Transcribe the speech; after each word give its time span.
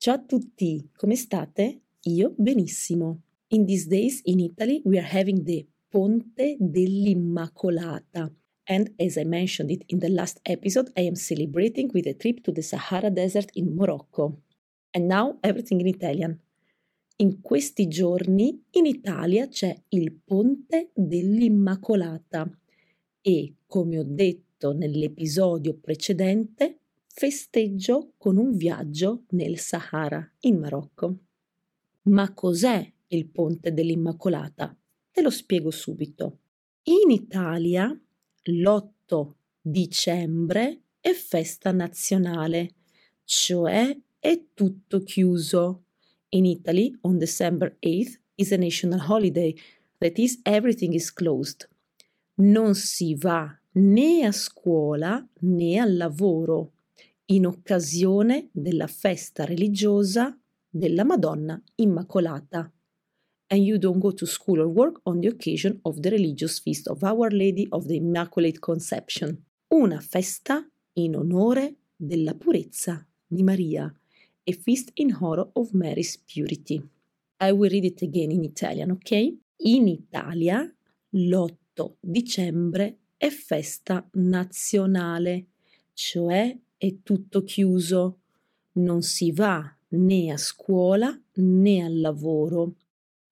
Ciao 0.00 0.14
a 0.14 0.18
tutti, 0.20 0.90
come 0.94 1.16
state? 1.16 1.80
Io 2.02 2.32
benissimo. 2.38 3.22
In 3.48 3.64
these 3.64 3.88
days 3.88 4.20
in 4.26 4.38
Italy 4.38 4.80
we 4.84 4.96
are 4.96 5.04
having 5.04 5.42
the 5.42 5.66
Ponte 5.88 6.56
dell'Immacolata. 6.60 8.32
And 8.62 8.94
as 8.96 9.16
I 9.16 9.24
mentioned 9.24 9.72
it 9.72 9.82
in 9.88 9.98
the 9.98 10.08
last 10.08 10.38
episode, 10.44 10.92
I 10.96 11.00
am 11.08 11.16
celebrating 11.16 11.90
with 11.92 12.06
a 12.06 12.14
trip 12.14 12.44
to 12.44 12.52
the 12.52 12.62
Sahara 12.62 13.10
Desert 13.10 13.50
in 13.54 13.74
Morocco. 13.74 14.40
And 14.94 15.08
now 15.08 15.36
everything 15.42 15.80
in 15.80 15.88
Italian. 15.88 16.40
In 17.16 17.40
questi 17.40 17.88
giorni 17.88 18.66
in 18.74 18.86
Italia 18.86 19.48
c'è 19.48 19.82
il 19.88 20.12
Ponte 20.12 20.92
dell'Immacolata 20.94 22.48
e, 23.20 23.56
come 23.66 23.98
ho 23.98 24.04
detto 24.04 24.72
nell'episodio 24.72 25.74
precedente, 25.74 26.82
festeggio 27.18 28.12
con 28.16 28.36
un 28.36 28.56
viaggio 28.56 29.24
nel 29.30 29.58
Sahara, 29.58 30.24
in 30.42 30.56
Marocco. 30.56 31.16
Ma 32.02 32.32
cos'è 32.32 32.92
il 33.08 33.26
Ponte 33.26 33.74
dell'Immacolata? 33.74 34.72
Te 35.10 35.20
lo 35.20 35.30
spiego 35.30 35.72
subito. 35.72 36.38
In 36.84 37.10
Italia 37.10 37.88
l'8 38.42 39.32
dicembre 39.60 40.82
è 41.00 41.10
festa 41.10 41.72
nazionale, 41.72 42.74
cioè 43.24 43.98
è 44.20 44.40
tutto 44.54 45.02
chiuso. 45.02 45.82
In 46.28 46.44
Italy, 46.44 46.96
on 47.00 47.18
December 47.18 47.78
8th 47.80 48.20
is 48.36 48.52
a 48.52 48.56
national 48.56 49.04
holiday, 49.08 49.52
that 49.98 50.16
is, 50.18 50.38
everything 50.44 50.92
is 50.92 51.12
closed. 51.12 51.68
Non 52.34 52.76
si 52.76 53.16
va 53.16 53.60
né 53.72 54.24
a 54.24 54.30
scuola 54.30 55.28
né 55.40 55.78
al 55.78 55.96
lavoro 55.96 56.74
in 57.30 57.46
occasione 57.46 58.48
della 58.52 58.86
festa 58.86 59.44
religiosa 59.44 60.38
della 60.68 61.04
Madonna 61.04 61.62
Immacolata. 61.76 62.70
And 63.50 63.62
you 63.62 63.78
don't 63.78 63.98
go 63.98 64.12
to 64.12 64.26
school 64.26 64.60
or 64.60 64.66
work 64.66 65.00
on 65.04 65.20
the 65.20 65.28
occasion 65.28 65.78
of 65.82 66.00
the 66.00 66.10
religious 66.10 66.60
feast 66.60 66.86
of 66.86 67.02
Our 67.02 67.32
Lady 67.32 67.66
of 67.70 67.86
the 67.86 67.96
Immaculate 67.96 68.58
Conception. 68.58 69.42
Una 69.68 70.00
festa 70.00 70.66
in 70.94 71.16
onore 71.16 71.76
della 71.96 72.34
purezza 72.34 73.06
di 73.26 73.42
Maria, 73.42 73.84
a 73.84 74.52
feast 74.52 74.90
in 74.94 75.16
honor 75.18 75.50
of 75.52 75.72
Mary's 75.72 76.18
purity. 76.18 76.82
I 77.40 77.52
will 77.52 77.70
read 77.70 77.84
it 77.84 78.02
again 78.02 78.30
in 78.30 78.44
Italian, 78.44 78.90
ok? 78.90 79.36
In 79.58 79.88
Italia 79.88 80.60
l'8 81.10 81.92
dicembre 82.00 82.98
è 83.16 83.28
festa 83.28 84.06
nazionale, 84.12 85.46
cioè 85.92 86.56
è 86.78 87.02
tutto 87.02 87.42
chiuso, 87.42 88.20
non 88.74 89.02
si 89.02 89.32
va 89.32 89.76
né 89.88 90.30
a 90.30 90.36
scuola 90.36 91.20
né 91.34 91.82
al 91.82 92.00
lavoro, 92.00 92.76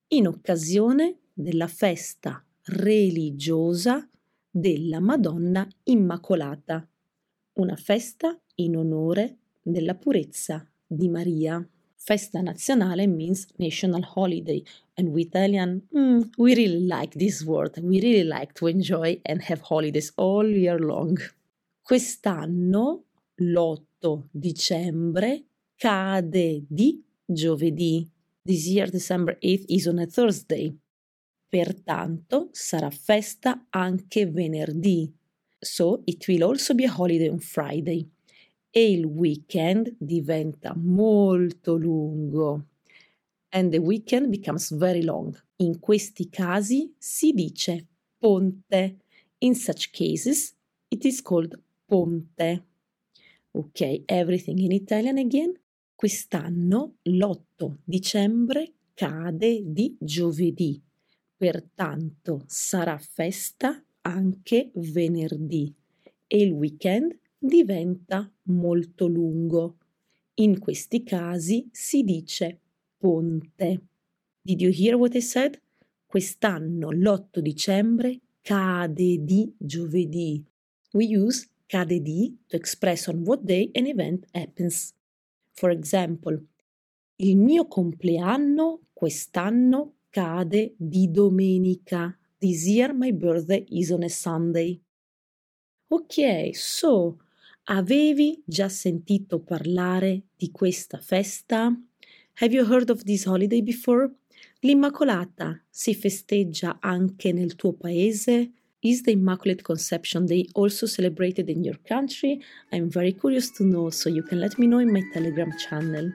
in 0.08 0.26
occasione 0.26 1.18
della 1.32 1.68
festa 1.68 2.44
religiosa 2.64 4.08
della 4.50 5.00
Madonna 5.00 5.66
Immacolata, 5.84 6.86
una 7.54 7.76
festa 7.76 8.38
in 8.56 8.76
onore 8.76 9.36
della 9.62 9.94
purezza 9.94 10.68
di 10.86 11.08
Maria. 11.08 11.66
Festa 11.94 12.40
nazionale 12.40 13.06
means 13.06 13.46
national 13.56 14.06
holiday, 14.14 14.62
and 14.94 15.08
we 15.08 15.22
Italian, 15.22 15.82
mm, 15.92 16.22
we 16.36 16.54
really 16.54 16.86
like 16.86 17.18
this 17.18 17.42
word. 17.42 17.78
We 17.82 18.00
really 18.00 18.24
like 18.24 18.52
to 18.54 18.68
enjoy 18.68 19.20
and 19.24 19.42
have 19.42 19.60
holidays 19.62 20.12
all 20.16 20.48
year 20.48 20.80
long. 20.80 21.18
Quest'anno 21.82 23.06
l'8 23.36 24.28
dicembre 24.30 25.44
cade 25.76 26.64
di 26.68 27.02
giovedì. 27.24 28.08
This 28.42 28.66
year 28.66 28.88
December 28.90 29.36
8th 29.40 29.64
is 29.66 29.86
on 29.86 29.98
a 29.98 30.06
Thursday. 30.06 30.76
Pertanto 31.48 32.48
sarà 32.52 32.90
festa 32.90 33.66
anche 33.70 34.26
venerdì. 34.26 35.12
So 35.58 36.02
it 36.04 36.26
will 36.28 36.42
also 36.42 36.74
be 36.74 36.84
a 36.84 36.94
holiday 36.96 37.28
on 37.28 37.38
Friday. 37.38 38.08
E 38.70 38.90
il 38.90 39.04
weekend 39.04 39.94
diventa 39.98 40.74
molto 40.76 41.76
lungo. 41.76 42.66
And 43.50 43.70
the 43.70 43.78
weekend 43.78 44.28
becomes 44.28 44.74
very 44.74 45.02
long. 45.02 45.34
In 45.56 45.78
questi 45.78 46.28
casi 46.28 46.94
si 46.98 47.32
dice 47.32 47.86
ponte. 48.18 48.98
In 49.38 49.54
such 49.54 49.90
cases 49.90 50.54
it 50.88 51.04
is 51.04 51.22
called 51.22 51.58
ponte. 51.86 52.64
Ok, 53.56 54.02
everything 54.04 54.58
in 54.58 54.72
Italian 54.72 55.16
again. 55.16 55.50
Quest'anno 55.94 56.96
l'8 57.04 57.76
dicembre 57.84 58.74
cade 58.92 59.62
di 59.64 59.96
giovedì, 59.98 60.78
pertanto 61.34 62.44
sarà 62.44 62.98
festa 62.98 63.82
anche 64.02 64.72
venerdì 64.74 65.74
e 66.26 66.42
il 66.42 66.52
weekend 66.52 67.18
diventa 67.38 68.30
molto 68.42 69.06
lungo. 69.06 69.78
In 70.34 70.58
questi 70.58 71.02
casi 71.02 71.66
si 71.72 72.02
dice 72.02 72.60
ponte. 72.98 73.84
Did 74.42 74.60
you 74.60 74.70
hear 74.70 74.96
what 74.96 75.14
I 75.14 75.22
said? 75.22 75.58
Quest'anno 76.04 76.90
l'8 76.90 77.38
dicembre 77.38 78.20
cade 78.42 79.24
di 79.24 79.50
giovedì. 79.56 80.44
We 80.92 81.06
use 81.16 81.48
cade 81.66 82.00
di 82.00 82.36
to 82.46 82.56
express 82.56 83.08
on 83.08 83.24
what 83.24 83.42
day 83.44 83.70
an 83.74 83.86
event 83.86 84.26
happens. 84.32 84.94
For 85.52 85.70
example, 85.70 86.40
il 87.16 87.36
mio 87.36 87.66
compleanno 87.66 88.80
quest'anno 88.92 89.94
cade 90.10 90.74
di 90.76 91.10
domenica. 91.10 92.16
This 92.38 92.66
year 92.66 92.92
my 92.92 93.12
birthday 93.12 93.64
is 93.68 93.90
on 93.90 94.02
a 94.02 94.08
Sunday. 94.08 94.80
Ok, 95.88 96.50
so 96.54 97.18
avevi 97.64 98.42
già 98.44 98.68
sentito 98.68 99.40
parlare 99.40 100.24
di 100.36 100.50
questa 100.50 100.98
festa? 100.98 101.74
Have 102.40 102.54
you 102.54 102.64
heard 102.70 102.90
of 102.90 103.02
this 103.04 103.24
holiday 103.24 103.62
before? 103.62 104.10
L'Immacolata 104.60 105.62
si 105.70 105.94
festeggia 105.94 106.78
anche 106.80 107.32
nel 107.32 107.54
tuo 107.54 107.72
paese? 107.72 108.52
Is 108.82 109.02
the 109.04 109.12
Immaculate 109.12 109.64
Conception 109.64 110.26
Day 110.26 110.46
also 110.54 110.84
celebrated 110.84 111.48
in 111.48 111.64
your 111.64 111.76
country? 111.88 112.42
I'm 112.70 112.90
very 112.90 113.12
curious 113.12 113.50
to 113.52 113.64
know, 113.64 113.88
so 113.88 114.10
you 114.10 114.22
can 114.22 114.38
let 114.38 114.58
me 114.58 114.66
know 114.66 114.80
in 114.80 114.92
my 114.92 115.02
Telegram 115.14 115.50
channel. 115.56 116.12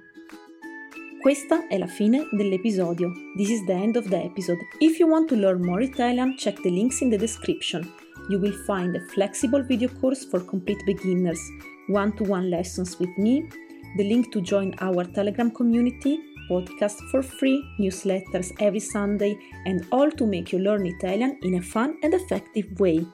Questa 1.21 1.67
è 1.67 1.79
la 1.79 1.87
fine 1.87 2.27
dell'episodio. 2.31 3.11
This 3.35 3.49
is 3.49 3.65
the 3.65 3.73
end 3.73 3.95
of 3.95 4.07
the 4.09 4.17
episode. 4.17 4.59
If 4.79 4.99
you 4.99 5.07
want 5.07 5.27
to 5.29 5.35
learn 5.35 5.65
more 5.65 5.81
Italian, 5.81 6.37
check 6.37 6.61
the 6.61 6.69
links 6.69 7.01
in 7.01 7.09
the 7.09 7.17
description. 7.17 7.91
You 8.29 8.39
will 8.39 8.55
find 8.67 8.95
a 8.95 9.01
flexible 9.07 9.63
video 9.63 9.89
course 9.99 10.23
for 10.23 10.39
complete 10.39 10.85
beginners, 10.85 11.41
one 11.87 12.11
to 12.17 12.23
one 12.23 12.51
lessons 12.51 12.99
with 12.99 13.09
me, 13.17 13.49
the 13.97 14.03
link 14.03 14.31
to 14.33 14.39
join 14.39 14.75
our 14.79 15.03
Telegram 15.03 15.49
community, 15.49 16.19
podcast 16.51 16.99
for 17.09 17.23
free, 17.23 17.63
newsletters 17.79 18.51
every 18.59 18.81
Sunday, 18.81 19.37
and 19.65 19.85
all 19.91 20.11
to 20.11 20.25
make 20.25 20.51
you 20.51 20.59
learn 20.59 20.85
Italian 20.85 21.37
in 21.41 21.55
a 21.55 21.61
fun 21.61 21.97
and 22.03 22.13
effective 22.13 22.67
way. 22.77 23.07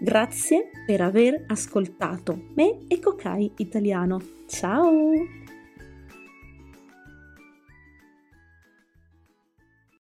Grazie 0.00 0.70
per 0.86 1.00
aver 1.00 1.44
ascoltato 1.48 2.38
me 2.54 2.84
e 2.88 3.00
Kokai 3.00 3.50
Italiano. 3.56 4.20
Ciao! 4.46 5.47